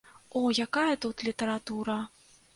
[0.39, 2.01] О, якая тут літаратура!